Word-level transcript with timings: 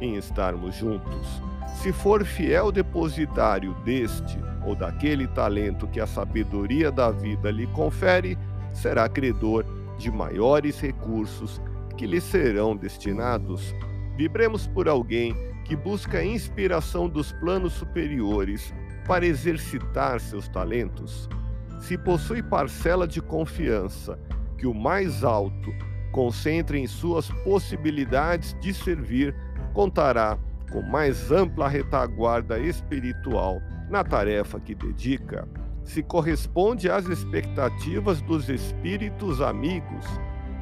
em 0.00 0.16
estarmos 0.16 0.74
juntos. 0.74 1.42
Se 1.82 1.92
for 1.92 2.24
fiel 2.24 2.72
depositário 2.72 3.74
deste 3.84 4.38
ou 4.66 4.74
daquele 4.74 5.26
talento 5.28 5.86
que 5.86 6.00
a 6.00 6.06
sabedoria 6.06 6.90
da 6.90 7.10
vida 7.10 7.50
lhe 7.50 7.66
confere, 7.68 8.36
será 8.72 9.08
credor 9.08 9.64
de 9.98 10.10
maiores 10.10 10.80
recursos 10.80 11.60
que 11.96 12.06
lhe 12.06 12.20
serão 12.20 12.76
destinados. 12.76 13.74
Vibremos 14.16 14.66
por 14.66 14.88
alguém 14.88 15.34
que 15.64 15.74
busca 15.74 16.18
a 16.18 16.24
inspiração 16.24 17.08
dos 17.08 17.32
planos 17.32 17.72
superiores 17.72 18.72
para 19.06 19.26
exercitar 19.26 20.20
seus 20.20 20.48
talentos. 20.48 21.28
Se 21.80 21.96
possui 21.96 22.42
parcela 22.42 23.06
de 23.06 23.20
confiança 23.20 24.18
que 24.58 24.66
o 24.66 24.74
mais 24.74 25.22
alto 25.22 25.70
concentre 26.12 26.78
em 26.78 26.86
suas 26.86 27.30
possibilidades 27.44 28.56
de 28.60 28.72
servir, 28.72 29.34
contará 29.76 30.38
com 30.72 30.80
mais 30.80 31.30
ampla 31.30 31.68
retaguarda 31.68 32.58
espiritual 32.58 33.60
na 33.90 34.02
tarefa 34.02 34.58
que 34.58 34.74
dedica, 34.74 35.46
se 35.84 36.02
corresponde 36.02 36.90
às 36.90 37.04
expectativas 37.04 38.22
dos 38.22 38.48
espíritos 38.48 39.42
amigos 39.42 40.06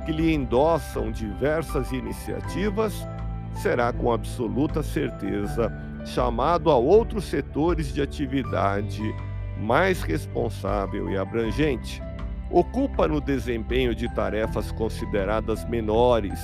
que 0.04 0.10
lhe 0.10 0.34
endossam 0.34 1.12
diversas 1.12 1.92
iniciativas, 1.92 2.92
será 3.52 3.92
com 3.92 4.12
absoluta 4.12 4.82
certeza 4.82 5.72
chamado 6.04 6.68
a 6.68 6.76
outros 6.76 7.24
setores 7.26 7.94
de 7.94 8.02
atividade 8.02 9.00
mais 9.60 10.02
responsável 10.02 11.08
e 11.08 11.16
abrangente. 11.16 12.02
Ocupa 12.50 13.06
no 13.06 13.20
desempenho 13.20 13.94
de 13.94 14.12
tarefas 14.12 14.72
consideradas 14.72 15.64
menores 15.66 16.40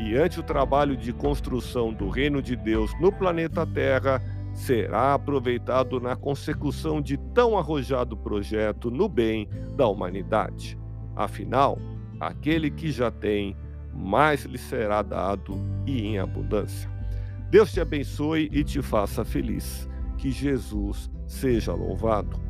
e 0.00 0.16
ante 0.16 0.40
o 0.40 0.42
trabalho 0.42 0.96
de 0.96 1.12
construção 1.12 1.92
do 1.92 2.08
reino 2.08 2.40
de 2.40 2.56
Deus 2.56 2.90
no 2.98 3.12
planeta 3.12 3.66
Terra, 3.66 4.22
será 4.54 5.14
aproveitado 5.14 6.00
na 6.00 6.16
consecução 6.16 7.02
de 7.02 7.18
tão 7.34 7.56
arrojado 7.56 8.16
projeto 8.16 8.90
no 8.90 9.08
bem 9.08 9.48
da 9.76 9.86
humanidade. 9.86 10.78
Afinal, 11.14 11.78
aquele 12.18 12.70
que 12.70 12.90
já 12.90 13.10
tem, 13.10 13.54
mais 13.92 14.44
lhe 14.44 14.58
será 14.58 15.02
dado 15.02 15.54
e 15.86 16.06
em 16.06 16.18
abundância. 16.18 16.90
Deus 17.50 17.72
te 17.72 17.80
abençoe 17.80 18.48
e 18.52 18.64
te 18.64 18.80
faça 18.80 19.24
feliz. 19.24 19.88
Que 20.16 20.30
Jesus 20.30 21.10
seja 21.26 21.72
louvado. 21.74 22.49